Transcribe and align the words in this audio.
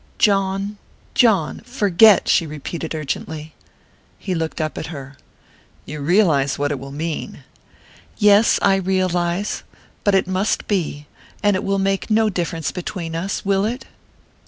"John 0.17 0.79
John 1.13 1.59
forget!" 1.63 2.27
she 2.27 2.47
repeated 2.47 2.95
urgently. 2.95 3.53
He 4.17 4.33
looked 4.33 4.59
up 4.59 4.75
at 4.79 4.87
her. 4.87 5.15
"You 5.85 5.99
realize 6.01 6.57
what 6.57 6.71
it 6.71 6.79
will 6.79 6.91
mean?" 6.91 7.43
"Yes 8.17 8.57
I 8.63 8.77
realize.... 8.77 9.61
But 10.03 10.15
it 10.15 10.25
must 10.25 10.67
be.... 10.67 11.05
And 11.43 11.55
it 11.55 11.63
will 11.63 11.77
make 11.77 12.09
no 12.09 12.31
difference 12.31 12.71
between 12.71 13.15
us...will 13.15 13.63
it?" 13.63 13.85